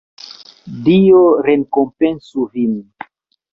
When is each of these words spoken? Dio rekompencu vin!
Dio 0.87 1.19
rekompencu 1.49 2.49
vin! 2.57 2.75